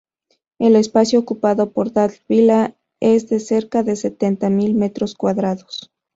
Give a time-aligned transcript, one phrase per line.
[0.57, 5.91] El espacio ocupado por Dalt Vila es de cerca de setenta mil metros cuadrados.